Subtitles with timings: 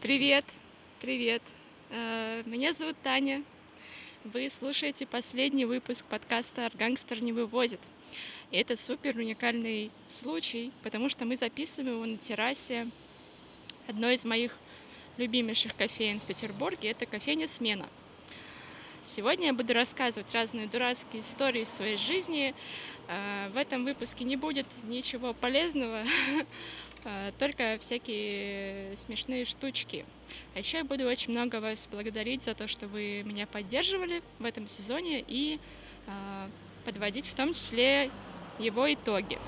[0.00, 0.44] Привет,
[1.00, 1.42] привет.
[1.90, 3.42] Э, Меня зовут Таня.
[4.24, 7.80] Вы слушаете последний выпуск подкаста «Гангстер не вывозит».
[8.50, 12.88] И это супер уникальный случай, потому что мы записываем его на террасе
[13.88, 14.56] одной из моих
[15.16, 16.90] любимейших кофеин в Петербурге.
[16.90, 17.88] Это кофейня «Смена».
[19.04, 22.54] Сегодня я буду рассказывать разные дурацкие истории из своей жизни.
[23.08, 26.02] Э, В этом выпуске не будет ничего полезного,
[27.38, 30.04] только всякие смешные штучки.
[30.54, 34.44] А еще я буду очень много вас благодарить за то, что вы меня поддерживали в
[34.44, 35.60] этом сезоне и
[36.06, 36.48] э,
[36.84, 38.10] подводить в том числе
[38.58, 39.38] его итоги.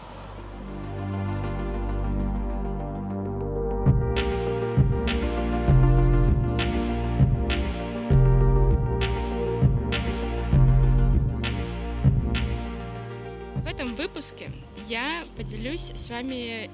[13.56, 14.50] В этом выпуске
[14.88, 16.70] я поделюсь с вами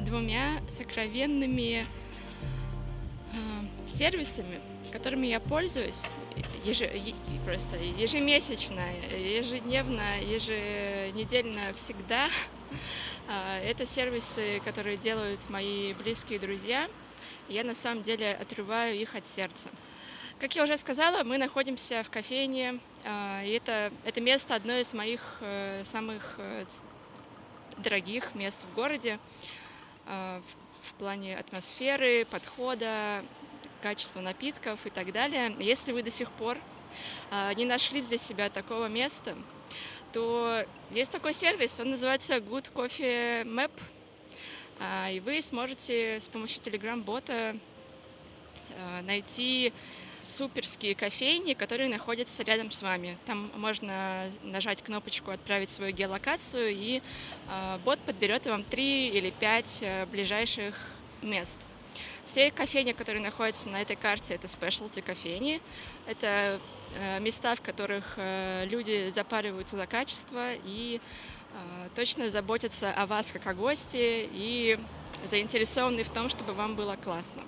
[0.00, 1.86] двумя сокровенными
[3.32, 3.36] э,
[3.86, 4.60] сервисами,
[4.92, 6.04] которыми я пользуюсь
[6.64, 8.84] еже- просто ежемесячно,
[9.16, 12.28] ежедневно, еженедельно, всегда.
[13.28, 16.88] А, Это сервисы, которые делают мои близкие друзья.
[17.48, 19.68] Я на самом деле отрываю их от сердца.
[20.38, 24.94] Как я уже сказала, мы находимся в кофейне, а, и это, это место одно из
[24.94, 26.64] моих э, самых э,
[27.78, 29.18] дорогих мест в городе
[30.08, 30.42] в,
[30.88, 33.24] в плане атмосферы, подхода,
[33.82, 35.54] качества напитков и так далее.
[35.60, 36.58] Если вы до сих пор
[37.30, 39.36] а, не нашли для себя такого места,
[40.12, 43.70] то есть такой сервис, он называется Good Coffee Map,
[44.80, 47.58] а, и вы сможете с помощью Telegram-бота
[48.76, 49.72] а, найти
[50.22, 53.16] суперские кофейни, которые находятся рядом с вами.
[53.26, 57.02] Там можно нажать кнопочку «Отправить свою геолокацию», и
[57.48, 60.74] э, бот подберет вам три или пять э, ближайших
[61.22, 61.58] мест.
[62.24, 65.60] Все кофейни, которые находятся на этой карте, это спешлти кофейни.
[66.06, 66.60] Это
[66.94, 71.00] э, места, в которых э, люди запариваются за качество и
[71.96, 74.78] точно заботятся о вас как о гости и
[75.24, 77.42] заинтересованы в том, чтобы вам было классно.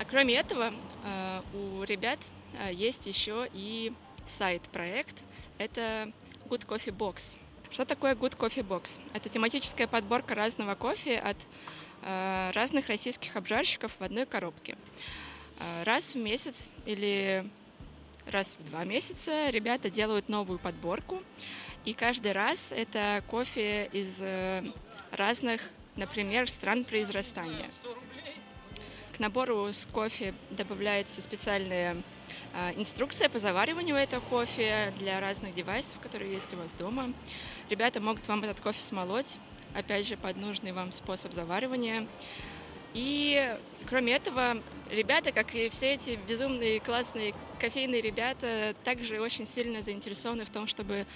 [0.00, 0.72] А кроме этого,
[1.04, 2.18] э, у ребят
[2.58, 3.92] э, есть еще и
[4.26, 5.14] сайт-проект.
[5.58, 6.10] Это
[6.48, 7.36] Good Coffee Box.
[7.70, 8.98] Что такое Good Coffee Box?
[9.12, 11.36] Это тематическая подборка разного кофе от
[12.00, 14.78] э, разных российских обжарщиков в одной коробке.
[15.84, 17.46] Раз в месяц или
[18.26, 21.22] раз в два месяца ребята делают новую подборку,
[21.84, 24.22] и каждый раз это кофе из
[25.12, 25.60] разных,
[25.96, 27.68] например, стран произрастания.
[29.20, 31.98] Набору с кофе добавляется специальная
[32.54, 37.12] а, инструкция по завариванию этого кофе для разных девайсов, которые есть у вас дома.
[37.68, 39.36] Ребята могут вам этот кофе смолоть,
[39.74, 42.06] опять же, под нужный вам способ заваривания.
[42.94, 43.56] И
[43.88, 44.56] кроме этого,
[44.90, 50.66] ребята, как и все эти безумные классные кофейные ребята, также очень сильно заинтересованы в том,
[50.66, 51.06] чтобы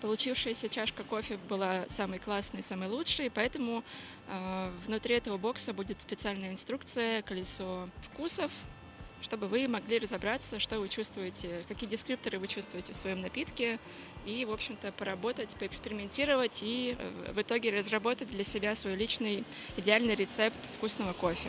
[0.00, 3.82] получившаяся чашка кофе была самой классной, самой лучшей, поэтому
[4.28, 8.52] э, внутри этого бокса будет специальная инструкция, колесо вкусов,
[9.22, 13.80] чтобы вы могли разобраться, что вы чувствуете, какие дескрипторы вы чувствуете в своем напитке,
[14.28, 19.44] и, в общем-то, поработать, поэкспериментировать и э, в итоге разработать для себя свой личный
[19.78, 21.48] идеальный рецепт вкусного кофе.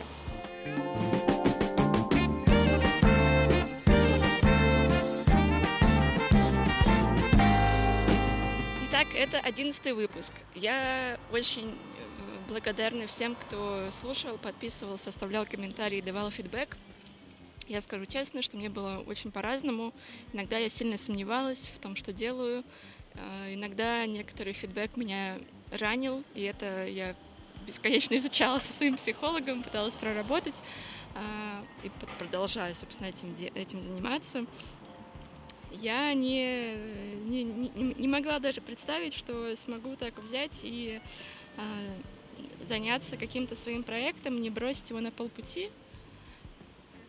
[8.88, 10.32] Итак, это одиннадцатый выпуск.
[10.54, 11.74] Я очень э,
[12.48, 16.78] благодарна всем, кто слушал, подписывал, составлял комментарии, давал фидбэк.
[17.70, 19.94] Я скажу честно, что мне было очень по-разному.
[20.32, 22.64] Иногда я сильно сомневалась в том, что делаю.
[23.14, 25.38] Э, Иногда некоторый фидбэк меня
[25.70, 27.14] ранил, и это я
[27.68, 30.60] бесконечно изучала со своим психологом, пыталась проработать
[31.14, 34.46] а, и продолжаю, собственно, этим, этим заниматься.
[35.70, 36.74] Я не,
[37.26, 41.00] не, не, не могла даже представить, что смогу так взять и
[41.56, 41.62] а,
[42.66, 45.70] заняться каким-то своим проектом, не бросить его на полпути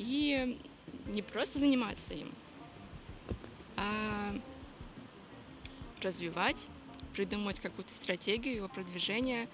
[0.02, 0.58] и
[1.06, 2.32] не просто заниматься им,
[3.78, 4.36] а
[6.02, 6.68] развивать,
[7.14, 9.48] придумать какую-то стратегию его продвижения,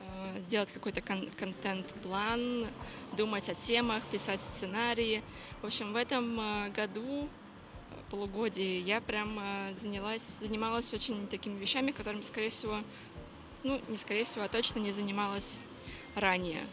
[0.00, 2.66] э, делать какой-то кон- контент-план,
[3.16, 5.22] думать о темах, писать сценарии.
[5.62, 9.40] В общем, в этом э, году, э, полугодии, я прям
[9.74, 12.82] занялась, занималась очень такими вещами, которыми, скорее всего,
[13.64, 15.58] ну, не скорее всего, а точно не занималась
[16.14, 16.66] ранее.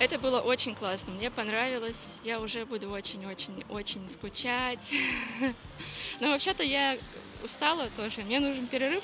[0.00, 2.18] Это было очень классно, мне понравилось.
[2.22, 4.92] Я уже буду очень-очень-очень скучать.
[6.20, 6.98] Но вообще-то я
[7.42, 9.02] устала тоже, мне нужен перерыв.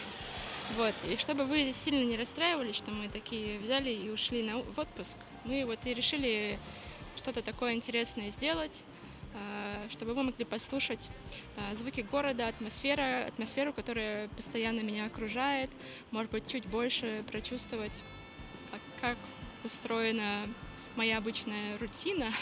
[0.76, 4.78] Вот, и чтобы вы сильно не расстраивались, что мы такие взяли и ушли на, в
[4.78, 6.60] отпуск, мы вот и решили
[7.16, 8.84] что-то такое интересное сделать,
[9.34, 11.10] а, чтобы вы могли послушать
[11.56, 15.70] а, звуки города, атмосфера, атмосферу, которая постоянно меня окружает,
[16.12, 18.00] может быть, чуть больше прочувствовать,
[18.70, 19.18] как, как
[19.64, 20.46] устроена
[20.96, 22.32] моя обычная рутина.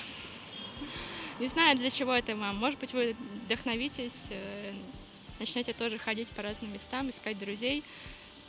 [1.38, 2.56] Не знаю, для чего это вам.
[2.56, 4.72] Может быть, вы вдохновитесь, э,
[5.38, 7.82] начнете тоже ходить по разным местам, искать друзей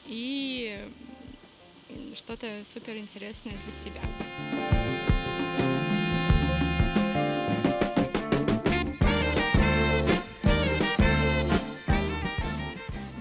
[0.05, 0.77] и
[2.15, 4.01] что-то супер интересное для себя.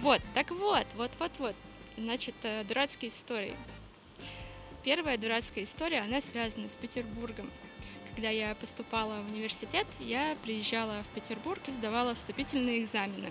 [0.01, 1.55] Вот, так вот, вот, вот, вот.
[1.97, 3.57] Значит, э, дурацкие истории.
[4.85, 7.49] Первая дурацкая история, она связана с Петербургом.
[8.15, 13.31] Когда я поступала в университет, я приезжала в Петербург и сдавала вступительные экзамены.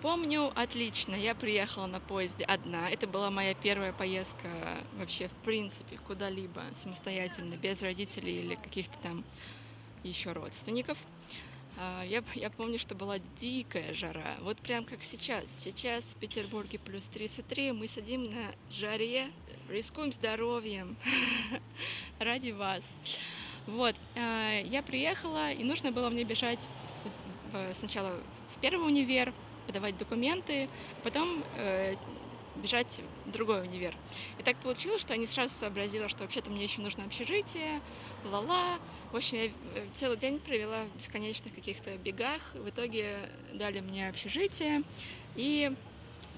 [0.00, 2.88] Помню отлично, я приехала на поезде одна.
[2.88, 4.48] Это была моя первая поездка
[4.94, 9.22] вообще в принципе куда-либо самостоятельно, без родителей или каких-то там
[10.02, 10.96] еще родственников.
[11.76, 15.44] А, я, я помню, что была дикая жара, вот прям как сейчас.
[15.56, 19.30] Сейчас в Петербурге плюс 33, мы сидим на жаре,
[19.68, 20.96] рискуем здоровьем
[22.18, 22.98] ради вас.
[23.66, 26.68] Вот, а, я приехала, и нужно было мне бежать
[27.72, 28.18] сначала
[28.56, 29.32] в первый универ,
[29.66, 30.68] подавать документы,
[31.02, 31.96] потом э,
[32.56, 33.94] бежать в другой универ.
[34.38, 37.80] И так получилось, что я не сразу сообразила, что вообще-то мне еще нужно общежитие,
[38.24, 38.78] ла-ла.
[39.12, 39.50] В общем, я э,
[39.94, 42.40] целый день провела в бесконечных каких-то бегах.
[42.54, 44.82] В итоге дали мне общежитие,
[45.36, 45.72] и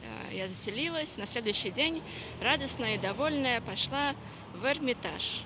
[0.03, 1.17] э, я заселилась.
[1.17, 2.03] На следующий день
[2.41, 4.15] радостная и довольная пошла
[4.55, 5.43] в Эрмитаж.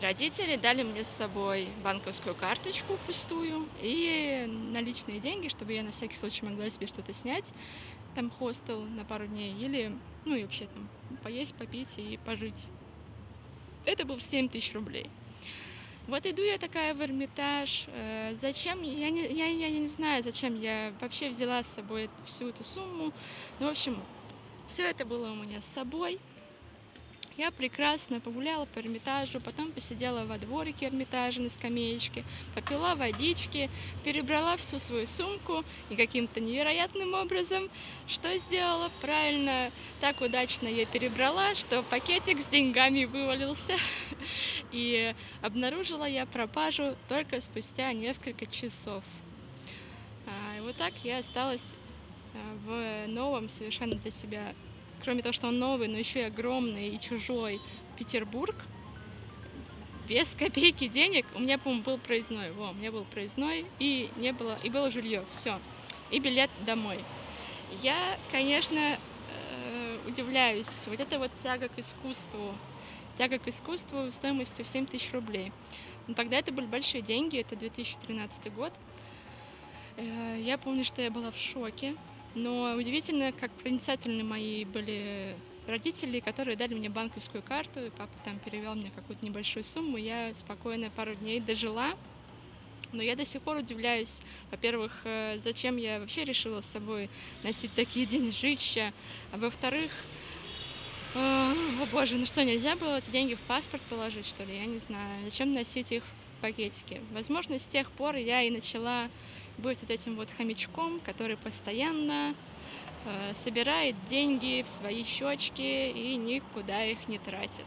[0.00, 6.16] Родители дали мне с собой банковскую карточку пустую и наличные деньги, чтобы я на всякий
[6.16, 7.52] случай могла себе что-то снять
[8.14, 10.88] там хостел на пару дней, или, ну и вообще там
[11.22, 12.66] поесть, попить и пожить.
[13.84, 15.08] Это был 7 тысяч рублей.
[16.08, 17.84] Вот иду я такая в Эрмитаж.
[17.88, 18.82] Э, зачем?
[18.82, 23.12] Я не, я, я не знаю, зачем я вообще взяла с собой всю эту сумму.
[23.60, 23.96] Ну, в общем,
[24.68, 26.18] все это было у меня с собой.
[27.38, 33.70] Я прекрасно погуляла по Эрмитажу, потом посидела во дворике Эрмитажа на скамеечке, попила водички,
[34.02, 37.70] перебрала всю свою сумку и каким-то невероятным образом
[38.08, 38.90] что сделала?
[39.00, 39.70] Правильно,
[40.00, 43.76] так удачно я перебрала, что пакетик с деньгами вывалился.
[44.72, 49.04] И обнаружила я пропажу только спустя несколько часов.
[50.26, 51.74] А, и вот так я осталась
[52.34, 54.54] а, в новом совершенно для себя
[55.02, 57.60] кроме того, что он новый, но еще и огромный и чужой
[57.96, 58.54] Петербург,
[60.08, 64.32] без копейки денег, у меня, по-моему, был проездной, во, у меня был проездной, и не
[64.32, 65.60] было, и было жилье, все,
[66.10, 66.98] и билет домой.
[67.82, 72.54] Я, конечно, э, удивляюсь, вот это вот тяга к искусству,
[73.18, 75.52] тяга к искусству стоимостью в 7 тысяч рублей.
[76.06, 78.72] Но тогда это были большие деньги, это 2013 год.
[79.98, 81.94] Э, я помню, что я была в шоке,
[82.34, 85.36] но удивительно, как проницательны мои были
[85.66, 90.32] родители, которые дали мне банковскую карту, и папа там перевел мне какую-то небольшую сумму, я
[90.34, 91.94] спокойно пару дней дожила.
[92.90, 97.10] Но я до сих пор удивляюсь, во-первых, э, зачем я вообще решила с собой
[97.42, 98.94] носить такие деньжища,
[99.30, 99.90] а во-вторых,
[101.14, 104.56] э, о боже, ну что, нельзя было эти деньги в паспорт положить, что ли?
[104.56, 105.22] Я не знаю.
[105.26, 107.02] Зачем носить их в пакетике?
[107.12, 109.10] Возможно, с тех пор я и начала
[109.58, 112.34] быть вот этим вот хомячком, который постоянно
[113.04, 117.66] э, собирает деньги в свои щечки и никуда их не тратит.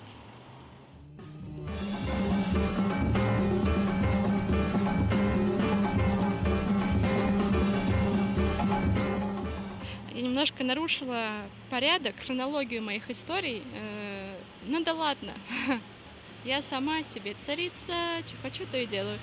[10.13, 13.63] Я немножко нарушила порядок, хронологию моих историй.
[13.73, 14.35] Э,
[14.67, 15.33] ну да ладно,
[16.45, 19.19] я сама себе царица, что хочу, то и делаю.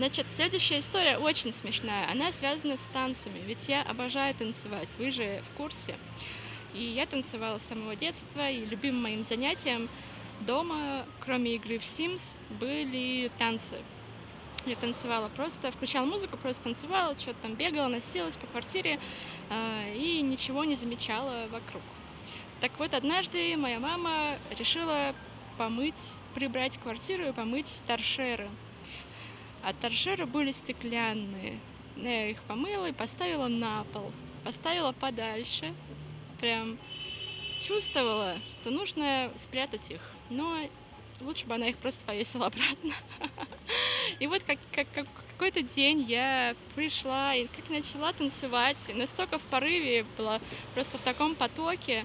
[0.00, 2.10] Значит, следующая история очень смешная.
[2.10, 5.94] Она связана с танцами, ведь я обожаю танцевать, вы же в курсе.
[6.72, 9.90] И я танцевала с самого детства, и любимым моим занятием
[10.40, 13.76] дома, кроме игры в Sims, были танцы.
[14.64, 18.98] Я танцевала просто, включала музыку, просто танцевала, что-то там бегала, носилась по квартире
[19.50, 21.82] э, и ничего не замечала вокруг.
[22.62, 25.14] Так вот, однажды моя мама решила
[25.58, 28.48] помыть, прибрать квартиру и помыть торшеры.
[29.62, 31.58] А торшеры были стеклянные.
[31.96, 34.10] Я их помыла и поставила на пол.
[34.44, 35.74] Поставила подальше.
[36.40, 36.78] Прям
[37.66, 40.00] чувствовала, что нужно спрятать их.
[40.30, 40.58] Но
[41.20, 42.94] лучше бы она их просто повесила обратно.
[44.18, 45.06] И вот как, как, как,
[45.40, 50.38] какой-то день я пришла и как начала танцевать, настолько в порыве была,
[50.74, 52.04] просто в таком потоке,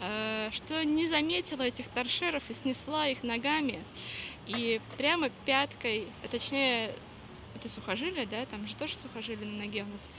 [0.00, 3.84] э, что не заметила этих торшеров и снесла их ногами.
[4.46, 6.94] И прямо пяткой, а точнее,
[7.54, 10.10] это сухожилие, да, там же тоже сухожилие на ноге у нас,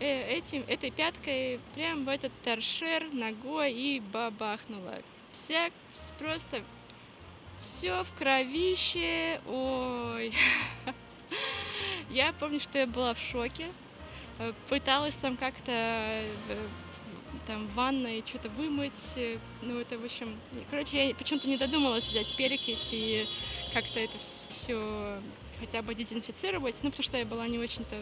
[0.00, 4.98] э, этим, этой пяткой прям в этот торшер ногой и бабахнула.
[5.32, 5.70] Вся
[6.18, 6.62] просто
[7.62, 9.40] все в кровище.
[9.46, 10.32] Ой.
[12.10, 13.66] Я помню, что я была в шоке.
[14.68, 16.24] Пыталась там как-то э,
[17.46, 19.16] там в ванной что-то вымыть.
[19.62, 20.38] Ну, это, в общем...
[20.70, 23.26] Короче, я почему-то не додумалась взять перекись и
[23.72, 24.14] как-то это
[24.50, 25.20] все
[25.60, 26.80] хотя бы дезинфицировать.
[26.82, 27.96] Ну, потому что я была не очень-то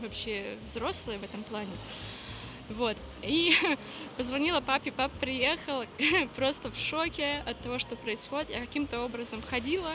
[0.00, 1.72] вообще взрослая в этом плане.
[2.70, 2.96] Вот.
[3.22, 3.54] И
[4.16, 5.84] позвонила папе, папа приехал
[6.36, 8.50] просто в шоке от того, что происходит.
[8.50, 9.94] Я каким-то образом ходила,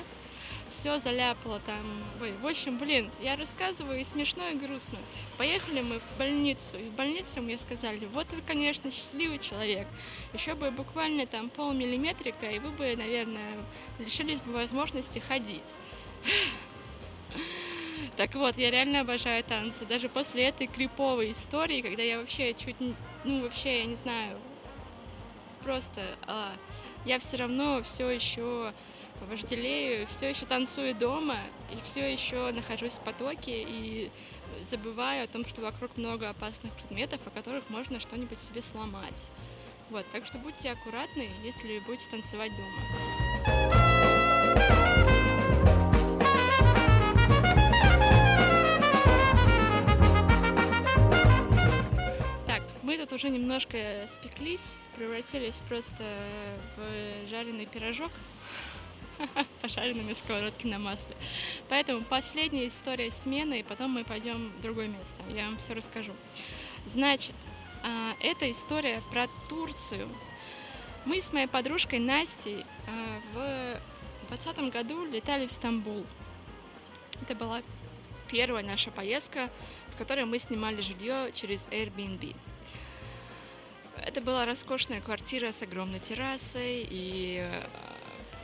[0.73, 2.03] все заляпала там.
[2.19, 4.97] Ой, в общем, блин, я рассказываю и смешно, и грустно.
[5.37, 9.87] Поехали мы в больницу, и в больнице мне сказали, вот вы, конечно, счастливый человек.
[10.33, 13.53] Еще бы буквально там полмиллиметрика, и вы бы, наверное,
[13.99, 15.75] лишились бы возможности ходить.
[18.15, 19.85] Так вот, я реально обожаю танцы.
[19.85, 22.75] Даже после этой криповой истории, когда я вообще чуть,
[23.23, 24.37] ну вообще, я не знаю,
[25.63, 26.53] просто а,
[27.05, 28.73] я все равно все еще
[29.21, 31.37] вожделею, все еще танцую дома
[31.71, 34.11] и все еще нахожусь в потоке и
[34.63, 39.29] забываю о том, что вокруг много опасных предметов, о которых можно что-нибудь себе сломать.
[39.89, 43.03] Вот, так что будьте аккуратны, если будете танцевать дома.
[52.81, 56.03] Мы тут уже немножко спеклись, превратились просто
[56.75, 58.11] в жареный пирожок,
[59.61, 61.15] пожаренный на сковородке на масле.
[61.69, 65.15] Поэтому последняя история смены, и потом мы пойдем в другое место.
[65.33, 66.13] Я вам все расскажу.
[66.85, 67.35] Значит,
[67.83, 70.09] а, это история про Турцию.
[71.05, 76.05] Мы с моей подружкой Настей а, в 2020 году летали в Стамбул.
[77.21, 77.61] Это была
[78.29, 79.49] первая наша поездка,
[79.93, 82.35] в которой мы снимали жилье через Airbnb.
[83.97, 87.63] Это была роскошная квартира с огромной террасой и э,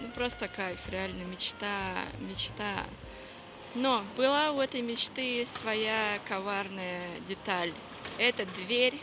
[0.01, 2.85] ну, просто кайф, реально мечта, мечта.
[3.75, 7.71] Но была у этой мечты своя коварная деталь.
[8.17, 8.99] Это дверь,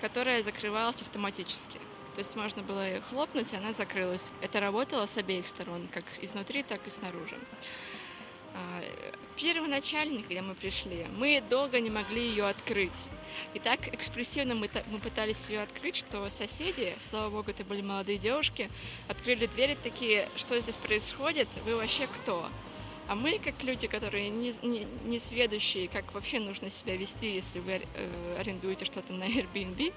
[0.00, 1.78] которая закрывалась автоматически.
[2.14, 4.30] То есть можно было ее хлопнуть, и она закрылась.
[4.40, 7.38] Это работало с обеих сторон, как изнутри, так и снаружи.
[9.36, 13.08] Первоначально, когда мы пришли, мы долго не могли ее открыть.
[13.52, 18.16] И так экспрессивно мы, мы пытались ее открыть, что соседи, слава богу, это были молодые
[18.16, 18.70] девушки,
[19.08, 22.48] открыли двери такие, что здесь происходит, вы вообще кто?
[23.08, 27.60] А мы, как люди, которые не, не, не сведущие, как вообще нужно себя вести, если
[27.60, 29.92] вы э, арендуете что-то на Airbnb,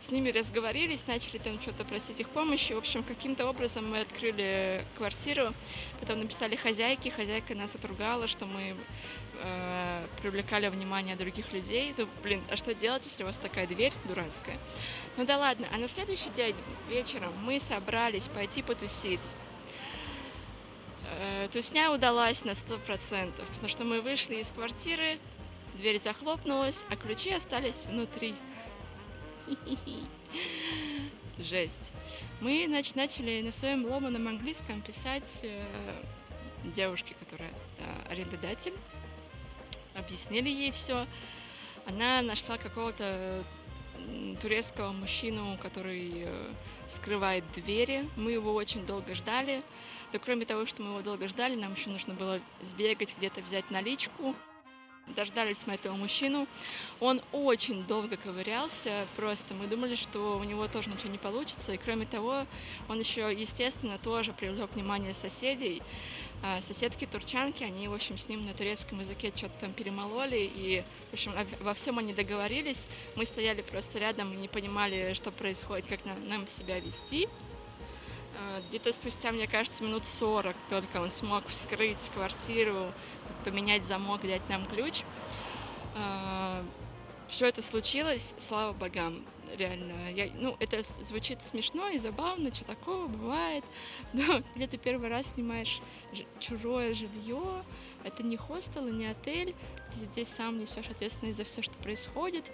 [0.00, 2.72] с ними разговорились, начали там что-то просить их помощи.
[2.72, 5.52] В общем, каким-то образом мы открыли квартиру,
[6.00, 8.76] потом написали хозяйке, хозяйка нас отругала, что мы
[9.40, 11.94] э, привлекали внимание других людей.
[11.96, 14.58] Ну, блин, а что делать, если у вас такая дверь дурацкая?
[15.16, 16.54] Ну да ладно, а на следующий день
[16.88, 19.32] вечером мы собрались пойти потусить.
[21.10, 25.18] Э, тусня удалась на сто процентов, потому что мы вышли из квартиры,
[25.74, 28.34] дверь захлопнулась, а ключи остались внутри.
[31.38, 31.92] Жесть.
[32.40, 35.62] Мы значит, начали на своем ломаном английском писать э,
[36.64, 38.74] девушке, которая э, арендодатель.
[39.94, 41.06] Объяснили ей все.
[41.86, 43.44] Она нашла какого-то
[44.40, 46.52] турецкого мужчину, который э,
[46.88, 48.08] вскрывает двери.
[48.16, 49.62] Мы его очень долго ждали.
[50.12, 53.70] Да кроме того, что мы его долго ждали, нам еще нужно было сбегать где-то взять
[53.70, 54.34] наличку
[55.14, 56.46] дождались мы этого мужчину.
[57.00, 61.72] Он очень долго ковырялся, просто мы думали, что у него тоже ничего не получится.
[61.72, 62.46] И кроме того,
[62.88, 65.82] он еще, естественно, тоже привлек внимание соседей.
[66.40, 70.84] А, соседки турчанки, они, в общем, с ним на турецком языке что-то там перемололи, и,
[71.10, 72.86] в общем, во всем они договорились.
[73.16, 77.28] Мы стояли просто рядом и не понимали, что происходит, как нам себя вести.
[78.38, 82.92] А, где-то спустя, мне кажется, минут 40 только он смог вскрыть квартиру,
[83.44, 85.02] поменять замок, дать нам ключ.
[85.94, 86.64] А,
[87.28, 89.24] Все это случилось, слава богам,
[89.56, 90.10] реально.
[90.12, 93.64] Я, ну, это звучит смешно и забавно, что такого бывает.
[94.12, 95.80] Но где ты первый раз снимаешь
[96.38, 97.64] чужое жилье,
[98.08, 99.54] это не хостел и не отель,
[99.92, 102.44] ты здесь сам несешь ответственность за все, что происходит,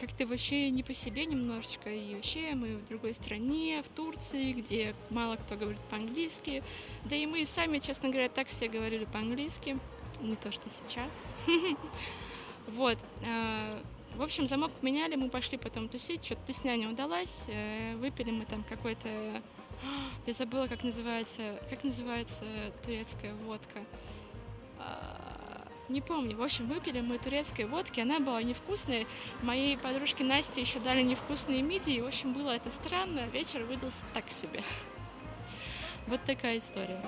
[0.00, 4.52] как ты вообще не по себе немножечко, и вообще мы в другой стране, в Турции,
[4.52, 6.62] где мало кто говорит по-английски,
[7.04, 9.78] да и мы сами, честно говоря, так все говорили по-английски,
[10.20, 11.18] не то, что сейчас.
[12.68, 12.96] Вот.
[13.26, 13.82] А,
[14.14, 18.44] в общем, замок поменяли, мы пошли потом тусить, что-то тусня не удалась, э, выпили мы
[18.44, 19.08] там какой-то...
[20.26, 22.44] Я забыла, как называется, как называется
[22.84, 23.80] турецкая водка.
[25.88, 26.36] Не помню.
[26.36, 29.06] В общем, выпили мы турецкой водки, она была невкусная.
[29.42, 32.00] Моей подружке Насте еще дали невкусные мидии.
[32.00, 33.26] В общем, было это странно.
[33.32, 34.62] Вечер выдался так себе.
[36.06, 37.02] Вот такая история.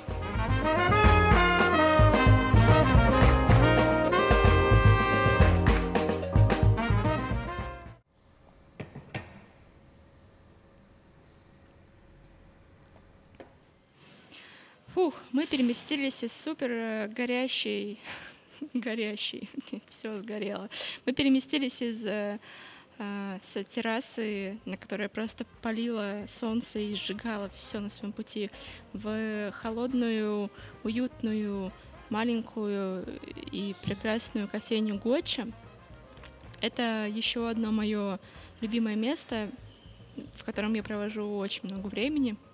[15.54, 18.00] Переместились из супер э, горящей,
[18.75, 19.49] горящей,
[19.88, 20.68] все сгорело.
[21.06, 22.40] Мы переместились из э,
[22.99, 28.50] э, с террасы, на которой просто палило солнце и сжигало все на своем пути,
[28.94, 30.50] в холодную,
[30.82, 31.70] уютную,
[32.11, 33.06] маленькую
[33.52, 35.46] и прекрасную кофейню Гоча.
[36.62, 38.18] Это еще одно мое
[38.61, 39.49] любимое место,
[40.34, 42.34] в котором я провожу очень много времени—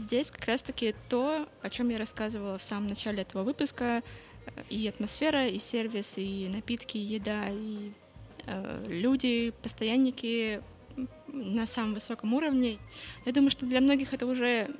[0.00, 4.02] Здесь как раз-таки то, о чем я рассказывала в самом начале этого выпуска,
[4.46, 7.92] э, и атмосфера, и сервис, и напитки, и еда, и
[8.46, 10.62] э, люди, постоянники
[11.28, 12.78] на самом высоком уровне.
[13.26, 14.70] Я думаю, что для многих это уже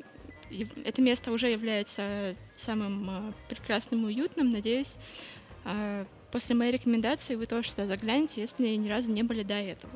[0.84, 4.50] это место уже является самым э, прекрасным и уютным.
[4.50, 4.96] Надеюсь,
[5.66, 9.92] э, после моей рекомендации вы тоже сюда заглянете, если ни разу не были до этого.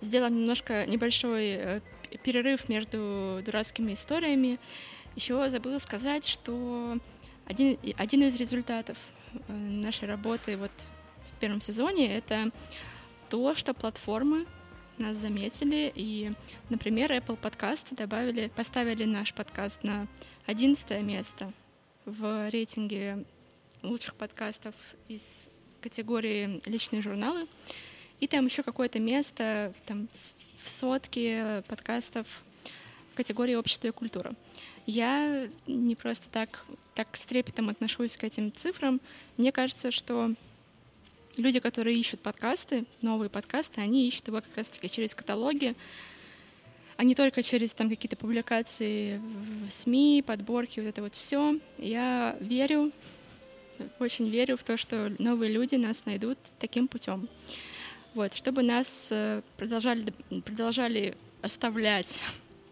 [0.00, 1.80] Сделаем немножко небольшой э,
[2.22, 4.58] перерыв между дурацкими историями,
[5.16, 6.98] еще забыла сказать, что
[7.44, 8.96] один, один из результатов
[9.48, 10.72] э, нашей работы вот
[11.30, 12.50] в первом сезоне— это
[13.28, 14.46] то, что платформы
[14.98, 16.32] нас заметили, и,
[16.70, 20.06] например, Apple подкасты добавили, поставили наш подкаст на
[20.46, 21.52] одиннадцатое место
[22.04, 23.24] в рейтинге
[23.82, 24.74] лучших подкастов
[25.08, 25.48] из
[25.80, 27.48] категории «Личные журналы».
[28.20, 30.08] И там еще какое-то место там,
[30.64, 32.26] в сотке подкастов
[33.12, 34.34] в категории «Общество и культура».
[34.86, 39.00] Я не просто так, так с трепетом отношусь к этим цифрам.
[39.36, 40.34] Мне кажется, что
[41.36, 45.76] люди, которые ищут подкасты, новые подкасты, они ищут его как раз-таки через каталоги,
[46.96, 49.20] а не только через там какие-то публикации
[49.66, 51.58] в СМИ, подборки, вот это вот все.
[51.78, 52.92] Я верю,
[53.98, 57.28] очень верю в то, что новые люди нас найдут таким путем.
[58.14, 60.12] Вот, чтобы нас э, продолжали,
[60.44, 62.20] продолжали оставлять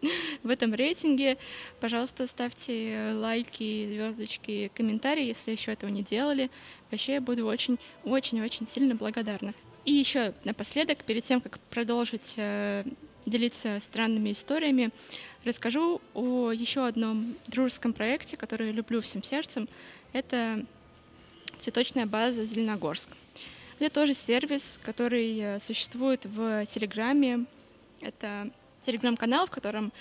[0.43, 1.37] в этом рейтинге,
[1.79, 6.51] пожалуйста, ставьте лайки, звездочки, комментарии, если еще этого не делали.
[6.91, 9.53] Вообще я буду очень-очень-очень сильно благодарна.
[9.83, 12.83] И еще напоследок, перед тем, как продолжить э,
[13.25, 14.91] делиться странными историями,
[15.43, 19.67] расскажу о еще одном дружеском проекте, который люблю всем сердцем.
[20.13, 20.63] Это
[21.57, 23.09] цветочная база Зеленогорск.
[23.81, 27.45] Это тоже сервис, который э, существует в Телеграме.
[27.99, 28.51] Это
[28.85, 29.91] телеграм-канал, в котором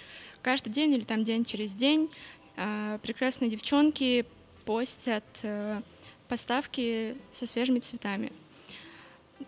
[0.42, 2.10] каждый день или там день через день
[2.58, 4.26] э, прекрасные девчонки
[4.66, 5.80] постят э,
[6.28, 8.30] поставки со свежими цветами.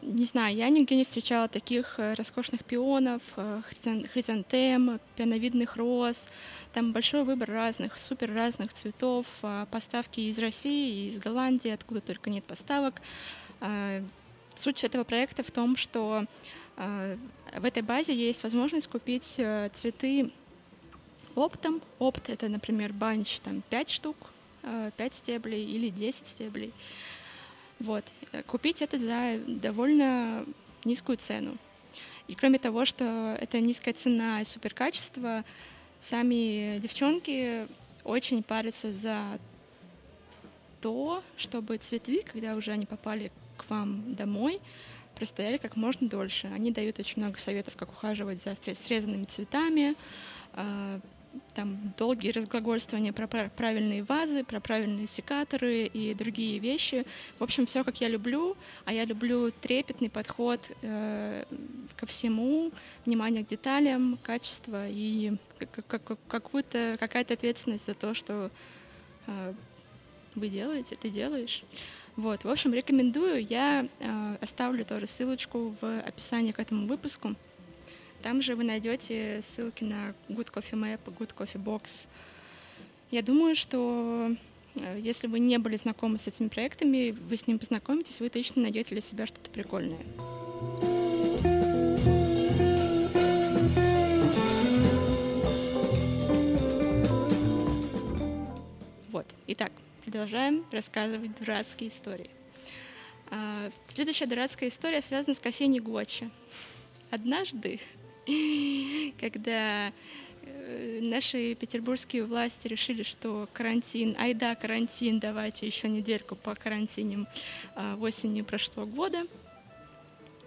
[0.01, 6.27] Не знаю, я нигде не встречала таких роскошных пионов, хризантем, пиановидных роз.
[6.73, 9.27] Там большой выбор разных, супер разных цветов,
[9.71, 13.03] поставки из России, из Голландии, откуда только нет поставок.
[14.57, 16.25] Суть этого проекта в том, что
[16.77, 17.17] э,
[17.57, 20.31] в этой базе есть возможность купить э, цветы
[21.35, 21.81] оптом.
[21.99, 24.17] Опт— это, например, банч там 5 штук,
[24.63, 26.73] э, 5 стеблей или 10 стеблей.
[27.79, 28.05] Вот.
[28.47, 30.47] Купить это за довольно
[30.85, 31.57] низкую цену.
[32.29, 35.45] И кроме того, что это низкая цена и суперкачество,
[36.01, 37.67] сами девчонки
[38.05, 39.39] очень парятся за
[40.83, 44.61] то, чтобы цветы, когда уже они попали к вам домой,
[45.15, 46.49] простояли как можно дольше.
[46.49, 49.95] Они дают очень много советов, как ухаживать за срезанными цветами,
[50.53, 51.01] а,
[51.55, 57.07] там долгие разглагольствования про правильные вазы, про правильные секаторы и другие вещи.
[57.39, 61.45] В общем, все как я люблю, а я люблю трепетный подход э,
[61.97, 62.71] ко всему,
[63.07, 65.33] внимание к деталям, качество и
[66.29, 68.51] какую-то какая-то ответственность за то, что
[69.27, 69.55] э,
[70.35, 71.63] вы делаете, ты делаешь.
[72.17, 73.45] Вот, в общем, рекомендую.
[73.45, 77.35] Я э, оставлю тоже ссылочку в описании к этому выпуску.
[78.23, 82.07] Там же вы найдете ссылки на Good Coffee Map, Good Coffee Box.
[83.11, 84.31] Я думаю, что
[84.75, 88.63] э, если вы не были знакомы с этими проектами, вы с ним познакомитесь, вы точно
[88.63, 89.99] найдете для себя что-то прикольное.
[99.11, 99.27] Вот.
[99.47, 99.73] Итак,
[100.05, 102.31] продолжаем рассказывать дурацкие истории.
[103.31, 106.29] А, следующая дурацкая история связана с кофейней Гочи.
[107.11, 107.81] Однажды,
[109.21, 109.93] когда
[110.43, 117.29] э, наши петербургские власти решили, что карантин, ай да, карантин, давайте еще недельку по карантинам
[117.77, 119.27] а, осенью прошлого года,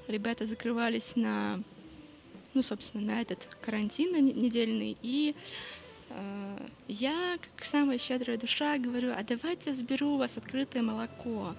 [0.08, 1.62] ребята закрывались на,
[2.54, 5.34] ну, собственно, на этот карантин недельный, и
[6.88, 11.56] я, как самая щедрая душа, говорю, а давайте заберу у вас открытое молоко,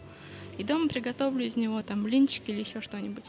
[0.58, 3.26] и дома приготовлю из него там блинчики или еще что-нибудь.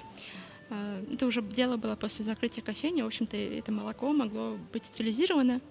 [0.70, 5.62] Э, это уже дело было после закрытия кофейни, в общем-то, это молоко могло быть утилизировано,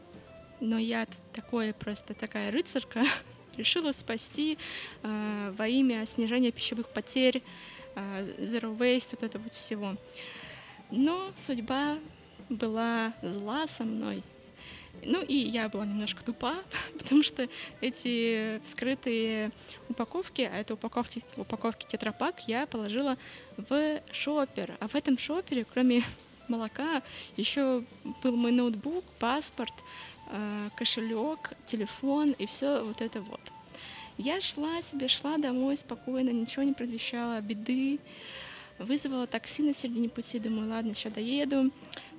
[0.60, 3.04] но я такое просто такая рыцарка
[3.56, 4.58] решила спасти
[5.02, 7.42] э, во имя снижения пищевых потерь
[7.94, 9.96] а, zero waste, вот это вот всего.
[10.90, 11.98] Но судьба
[12.50, 14.22] была зла со мной.
[15.04, 16.56] Ну и я была немножко тупа,
[16.98, 17.48] потому что
[17.80, 19.52] эти скрытые
[19.88, 23.16] упаковки, а это упаковки, упаковки тетрапак, я положила
[23.56, 24.76] в шопер.
[24.80, 26.02] А в этом шопере, кроме
[26.48, 27.02] молока,
[27.36, 27.84] еще
[28.22, 29.74] был мой ноутбук, паспорт,
[30.28, 33.40] а, кошелек, телефон и все вот это вот.
[34.18, 37.98] Я шла себе, шла домой спокойно, ничего не предвещало беды.
[38.78, 41.70] Вызвала такси на середине пути, думаю, ладно, сейчас доеду.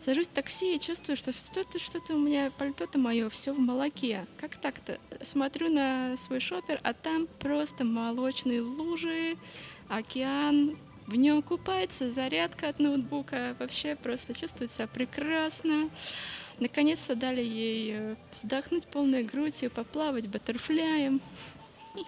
[0.03, 4.25] Сажусь в такси и чувствую, что что-то, что-то у меня, пальто-то мое, все в молоке.
[4.37, 4.99] Как так-то?
[5.23, 9.37] Смотрю на свой шопер, а там просто молочные лужи,
[9.87, 13.55] океан, в нем купается зарядка от ноутбука.
[13.59, 15.89] Вообще просто чувствует себя прекрасно.
[16.59, 21.21] Наконец-то дали ей э, вдохнуть полной грудью, поплавать баттерфляем.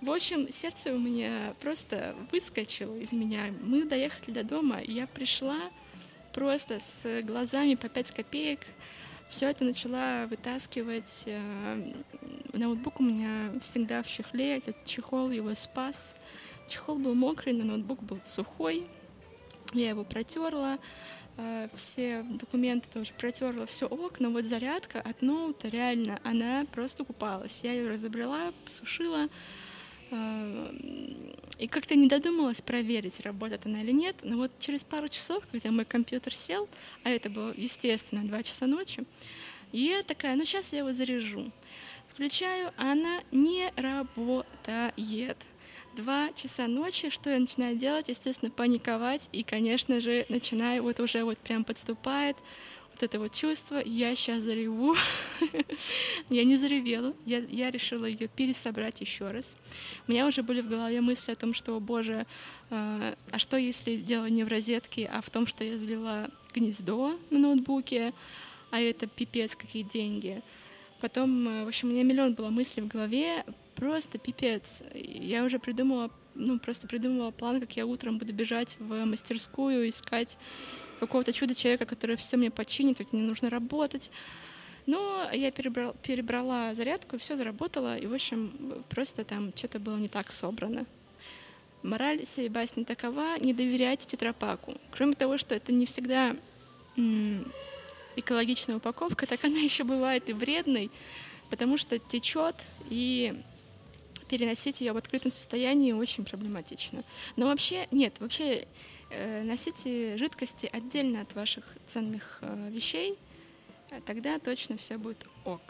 [0.00, 3.52] В общем, сердце у меня просто выскочило из меня.
[3.60, 5.58] Мы доехали до дома, и я пришла
[6.32, 8.60] просто с глазами по 5 копеек.
[9.28, 11.24] Все это начала вытаскивать.
[11.26, 11.92] Э,
[12.52, 16.14] ноутбук у меня всегда в чехле, этот чехол его спас.
[16.68, 18.86] Чехол был мокрый, но ноутбук был сухой.
[19.72, 20.78] Я его протерла,
[21.38, 27.04] э, все документы тоже протерла, все ок, но вот зарядка от ноута реально, она просто
[27.04, 27.60] купалась.
[27.64, 29.28] Я ее разобрала, посушила,
[30.10, 34.16] и как-то не додумалась проверить, работает она или нет.
[34.22, 36.68] Но вот через пару часов, когда мой компьютер сел,
[37.04, 39.04] а это было, естественно, 2 часа ночи,
[39.72, 41.50] я такая, ну сейчас я его заряжу.
[42.12, 45.36] Включаю, она не работает
[45.96, 48.08] два часа ночи, что я начинаю делать?
[48.08, 49.28] Естественно, паниковать.
[49.32, 52.36] И, конечно же, начинаю, вот уже вот прям подступает
[52.98, 54.96] вот это вот чувство, я сейчас зареву.
[56.30, 59.56] я не заревела, я, я решила ее пересобрать еще раз.
[60.08, 62.26] У меня уже были в голове мысли о том, что, боже,
[62.70, 67.16] э, а что если дело не в розетке, а в том, что я залила гнездо
[67.30, 68.12] на ноутбуке,
[68.72, 70.42] а это пипец, какие деньги.
[71.00, 73.44] Потом, э, в общем, у меня миллион было мыслей в голове,
[73.76, 74.82] просто пипец.
[74.92, 80.36] Я уже придумала, ну, просто придумала план, как я утром буду бежать в мастерскую, искать
[80.98, 84.10] какого-то чудо-человека, который все мне починит, ведь мне нужно работать.
[84.86, 90.08] Но я перебрала, перебрала зарядку, все заработало, и, в общем, просто там что-то было не
[90.08, 90.86] так собрано.
[91.82, 94.74] Мораль всей басни такова— не доверяйте тетрапаку.
[94.90, 96.34] Кроме того, что это не всегда
[98.16, 100.90] экологичная упаковка, так она еще бывает и вредной,
[101.50, 102.56] потому что течет
[102.90, 103.40] и
[104.28, 107.02] переносить ее в открытом состоянии очень проблематично.
[107.36, 108.66] Но вообще, нет, вообще
[109.10, 113.18] носите жидкости отдельно от ваших ценных э, вещей,
[113.90, 115.62] а тогда точно все будет ок.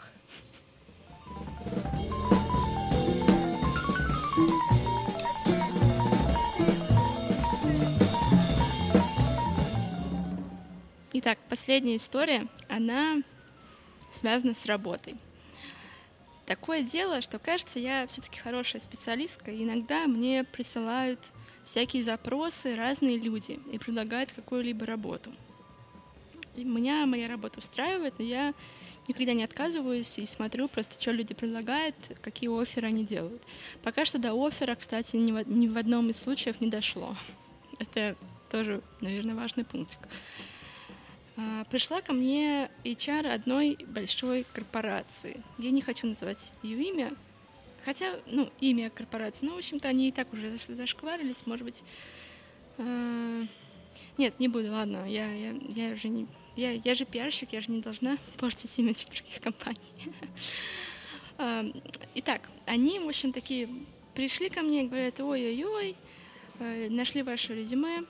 [11.13, 13.21] Итак, последняя история, она
[14.11, 15.15] связана с работой.
[16.45, 21.19] Такое дело, что кажется, я все-таки хорошая специалистка, и иногда мне присылают
[21.69, 25.31] всякие запросы разные люди и предлагают какую-либо работу.
[26.55, 28.55] И меня моя работа устраивает, но я
[29.07, 33.43] никогда не отказываюсь и смотрю просто, что люди предлагают, какие оферы они делают.
[33.83, 37.15] Пока что до оффера, кстати, ни в, ни в одном из случаев не дошло.
[37.77, 38.15] Это
[38.49, 39.99] тоже, наверное, важный пунктик.
[41.37, 45.43] А, пришла ко мне HR одной большой корпорации.
[45.59, 47.11] Я не хочу называть ее имя,
[47.85, 51.83] хотя, ну, имя корпорации, ну, в общем-то, они и так уже зашкварились, может быть.
[52.77, 53.43] А,
[54.17, 56.27] нет, не буду, ладно, я, я, я уже не...
[56.55, 59.79] Я, я же пиарщик, я же не должна портить имидж других компаний.
[61.37, 61.63] А,
[62.15, 63.67] итак, они, в общем, такие
[64.13, 65.95] пришли ко мне и говорят, ой-ой-ой,
[66.59, 68.03] э, нашли ваше резюме,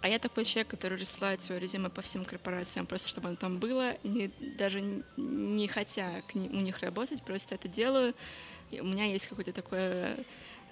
[0.00, 3.58] А я такой человек, который рассылает свое резюме по всем корпорациям, просто чтобы оно там
[3.58, 4.80] было, не, даже
[5.16, 8.14] не хотя к ним, у них работать, просто это делаю.
[8.80, 10.16] У меня есть какое-то такое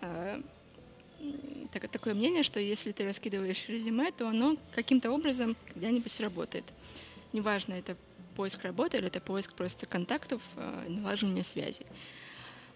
[0.01, 0.41] э,
[1.73, 6.65] так, такое мнение, что если ты раскидываешь резюме, то оно каким-то образом когда-нибудь сработает.
[7.33, 7.97] Неважно, это
[8.37, 11.85] поиск работы или это поиск просто контактов, э, налаживание связи.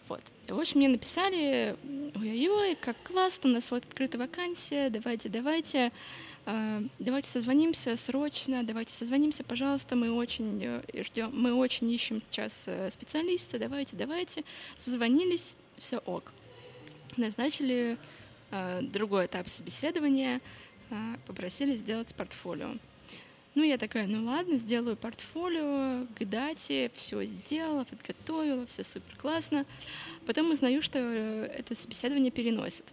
[0.09, 0.21] Вот.
[0.49, 1.77] В общем, мне написали,
[2.15, 5.93] ой-ой-ой, как классно, у нас вот открыта вакансия, давайте, давайте,
[6.98, 12.90] давайте созвонимся срочно, давайте созвонимся, пожалуйста, мы очень э, ждем, мы очень ищем сейчас э,
[12.90, 14.44] специалиста, давайте, давайте.
[14.76, 16.33] Созвонились, все ок.
[17.16, 17.96] Назначили
[18.50, 20.40] э, другой этап собеседования,
[20.90, 20.94] э,
[21.26, 22.74] попросили сделать портфолио.
[23.54, 29.64] Ну, я такая, ну ладно, сделаю портфолио к дате, все сделала, подготовила, все супер классно.
[30.26, 32.85] Потом узнаю, что э, это собеседование переносят.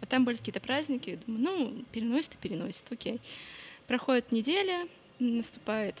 [0.00, 3.20] А там были какие-то праздники, думаю, ну, переносит и переносит, окей.
[3.86, 4.86] Проходит неделя,
[5.18, 5.96] наступает,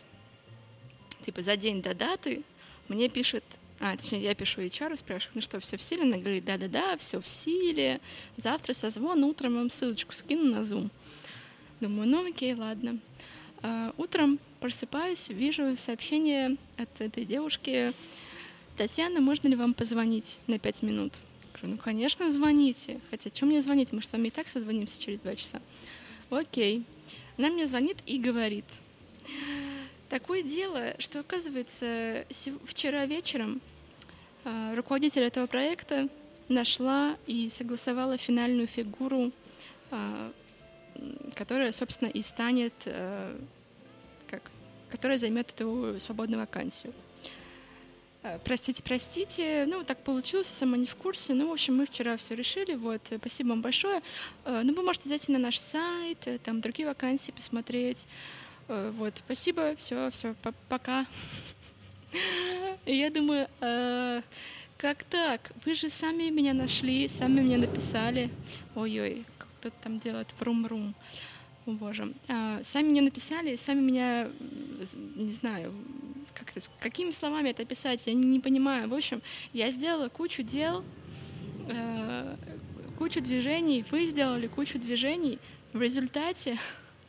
[1.22, 2.42] типа, за день до даты,
[2.88, 3.44] мне пишет
[3.80, 6.02] а, точнее, я пишу HR, спрашиваю, ну что, все в силе?
[6.02, 8.00] Она говорит, да-да-да, все в силе.
[8.36, 10.90] Завтра созвон, утром вам ссылочку скину на Zoom.
[11.80, 12.98] Думаю, ну окей, ладно.
[13.62, 17.92] А, утром просыпаюсь, вижу сообщение от этой девушки.
[18.76, 21.12] Татьяна, можно ли вам позвонить на пять минут?
[21.64, 23.00] Говорю, ну, конечно, звоните.
[23.10, 23.92] Хотя, что мне звонить?
[23.92, 25.62] Мы же с вами и так созвонимся через два часа.
[26.30, 26.84] Окей.
[27.38, 28.66] Она мне звонит и говорит.
[30.10, 32.26] Такое дело, что, оказывается,
[32.66, 33.62] вчера вечером
[34.44, 36.08] а, руководитель этого проекта
[36.48, 39.32] нашла и согласовала финальную фигуру
[39.90, 40.32] а,
[41.34, 43.36] которая, собственно, и станет, э,
[44.28, 44.42] как,
[44.88, 46.92] которая займет эту свободную вакансию.
[48.24, 51.34] Э, простите, простите, ну, так получилось, я сама не в курсе.
[51.34, 54.00] Ну, в общем, мы вчера все решили, вот, спасибо вам большое.
[54.46, 58.06] Э, ну, вы можете зайти на наш сайт, там другие вакансии посмотреть.
[58.66, 60.34] Вот, спасибо, все, все,
[60.70, 61.06] пока.
[62.86, 63.46] Я думаю,
[64.78, 65.52] как так?
[65.66, 68.30] Вы же сами меня нашли, сами меня написали.
[68.74, 70.94] Ой-ой, кто-то там делает врум-рум.
[71.66, 72.12] О, боже.
[72.28, 74.28] А, сами мне написали, сами меня,
[75.16, 75.72] не знаю,
[76.34, 78.88] как это, какими словами это описать, я не, понимаю.
[78.88, 79.22] В общем,
[79.52, 80.84] я сделала кучу дел,
[81.68, 82.36] э,
[82.98, 85.38] кучу движений, вы сделали кучу движений.
[85.72, 86.58] В результате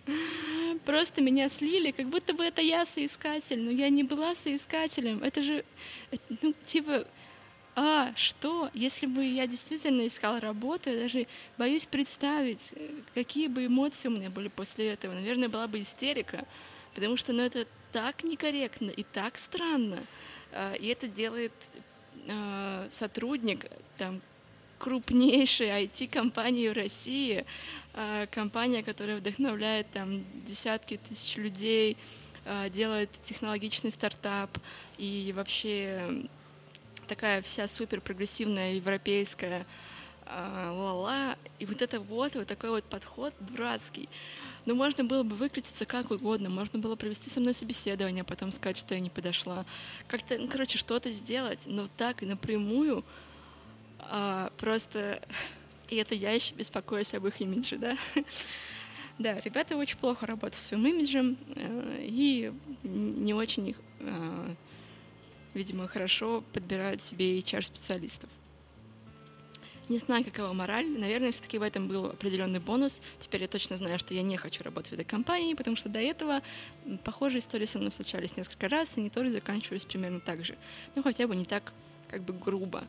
[0.85, 5.21] просто меня слили, как будто бы это я соискатель, но я не была соискателем.
[5.23, 5.65] Это же,
[6.41, 7.05] ну, типа,
[7.75, 12.73] а, что, если бы я действительно искала работу, я даже боюсь представить,
[13.13, 15.13] какие бы эмоции у меня были после этого.
[15.13, 16.45] Наверное, была бы истерика,
[16.93, 19.99] потому что ну, это так некорректно и так странно.
[20.53, 21.51] А, и это делает
[22.29, 23.65] а, сотрудник
[23.97, 24.21] там,
[24.79, 27.45] крупнейшей IT-компании в России,
[27.93, 31.97] а, компания, которая вдохновляет там десятки тысяч людей,
[32.69, 34.59] делает технологичный стартап
[34.99, 36.27] и вообще
[37.05, 39.65] такая вся супер прогрессивная европейская
[40.25, 44.09] а, ла-ла, и вот это вот, вот такой вот подход дурацкий.
[44.65, 48.51] Ну, можно было бы выкрутиться как угодно, можно было провести со мной собеседование, а потом
[48.51, 49.65] сказать, что я не подошла.
[50.07, 53.05] Как-то, ну, короче, что-то сделать, но так и напрямую
[53.99, 55.21] а, просто...
[55.89, 57.97] И это я еще беспокоюсь об их имидже, да?
[59.17, 62.51] Да, ребята очень плохо работают с своим имиджем э, и
[62.83, 64.55] не очень их э,
[65.55, 68.29] видимо, хорошо подбирают себе HR-специалистов.
[69.87, 70.87] Не знаю, какова мораль.
[70.87, 73.01] Наверное, все-таки в этом был определенный бонус.
[73.19, 75.99] Теперь я точно знаю, что я не хочу работать в этой компании, потому что до
[75.99, 76.41] этого
[77.03, 80.57] похожие истории со мной случались несколько раз, и они тоже заканчивались примерно так же.
[80.95, 81.71] Ну, хотя бы не так,
[82.09, 82.83] как бы грубо.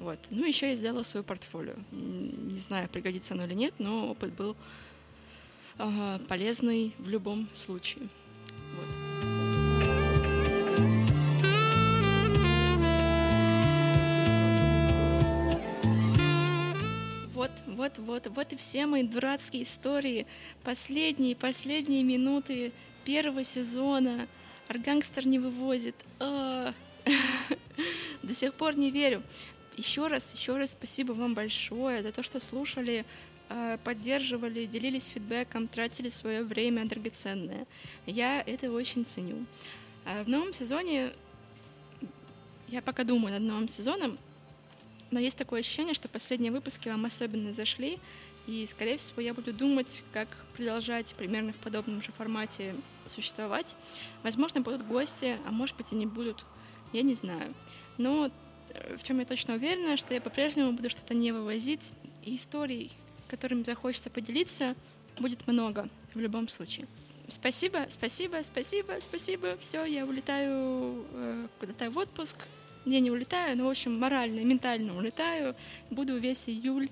[0.00, 0.18] Вот.
[0.30, 1.74] Ну, еще я сделала свое портфолио.
[1.92, 4.56] Не знаю, пригодится оно или нет, но опыт был
[5.78, 8.08] э, полезный в любом случае.
[8.76, 9.19] Вот.
[17.40, 20.26] Вот, вот, вот, вот и все мои дурацкие истории.
[20.62, 22.70] Последние, последние минуты
[23.06, 24.28] первого сезона.
[24.68, 25.94] Аргангстер не вывозит.
[26.18, 26.74] А.
[28.22, 29.22] До сих пор не верю.
[29.78, 33.06] Еще раз, еще раз спасибо вам большое за то, что слушали,
[33.48, 37.66] а, поддерживали, делились фидбэком, тратили свое время драгоценное.
[38.04, 39.46] Я это очень ценю.
[40.04, 41.14] А в новом сезоне,
[42.68, 44.18] я пока думаю над новым сезоном,
[45.10, 47.98] но есть такое ощущение, что последние выпуски вам особенно зашли,
[48.46, 52.74] и, скорее всего, я буду думать, как продолжать примерно в подобном же формате
[53.06, 53.76] существовать.
[54.22, 56.44] Возможно, будут гости, а может быть и не будут,
[56.92, 57.54] я не знаю.
[57.98, 58.30] Но
[58.70, 61.92] э, в чем я точно уверена, что я по-прежнему буду что-то не вывозить,
[62.24, 62.92] и историй,
[63.28, 64.74] которыми захочется поделиться,
[65.18, 66.86] будет много в любом случае.
[67.28, 69.56] Спасибо, спасибо, спасибо, спасибо.
[69.60, 72.38] Все, я улетаю э, куда-то в отпуск.
[72.84, 75.54] Я не улетаю, но, в общем, морально, ментально улетаю.
[75.90, 76.88] Буду весь июль,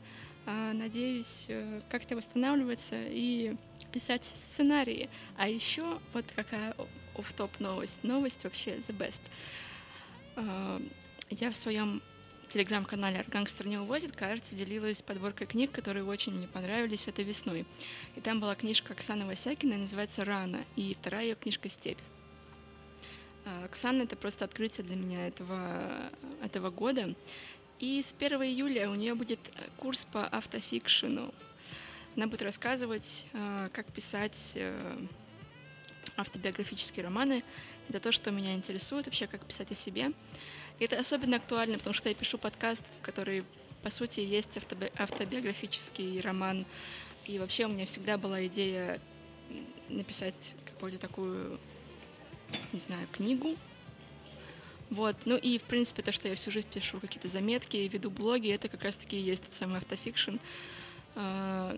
[0.47, 3.57] э, надеюсь, э, как-то восстанавливаться и
[3.93, 5.09] писать сценарии.
[5.37, 6.75] А еще вот какая
[7.17, 8.05] оф топ новость.
[8.05, 9.21] Новость вообще the best.
[10.37, 10.81] Э,
[11.31, 12.03] я в своем
[12.49, 17.67] телеграм-канале «Аргангстер не увозит», кажется, делилась подборкой книг, которые очень мне понравились этой весной.
[18.17, 21.99] И там была книжка Оксаны Васякиной, называется «Рана», и вторая ее книжка «Степь».
[23.49, 26.11] А, Оксана— это просто открытие для меня этого,
[26.43, 27.15] этого года.
[27.79, 29.41] И с 1 июля у нее будет
[29.79, 31.33] курс по автофикшену.
[32.15, 34.99] Она будет рассказывать, а, как писать э,
[36.17, 37.43] автобиографические романы.
[37.89, 40.13] Это то, что меня интересует, вообще как писать о себе.
[40.79, 43.45] И это особенно актуально, потому что я пишу подкаст, который,
[43.83, 46.67] по сути, есть автоби- автобиографический роман.
[47.25, 49.01] И вообще у меня всегда была идея
[49.89, 51.59] написать какую-то такую,
[52.73, 53.57] не знаю, книгу.
[54.91, 58.51] Вот, ну и, в принципе, то, что я всю жизнь пишу какие-то заметки, веду блоги,
[58.51, 60.39] это как раз-таки и есть тот самый автофикшн, э,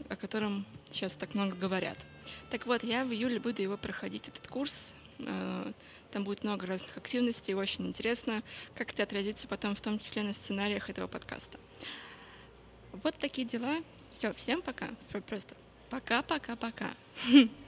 [0.09, 1.99] о котором сейчас так много говорят.
[2.51, 4.95] Так вот, я в июле буду его проходить, этот курс.
[5.19, 5.73] Э,
[6.13, 8.43] там будет много разных активностей, очень интересно,
[8.75, 11.59] как это отразится потом в том числе на сценариях этого подкаста.
[12.93, 13.77] Вот такие дела.
[14.13, 14.89] Все, всем пока.
[15.27, 15.55] Просто
[15.89, 16.91] пока-пока-пока.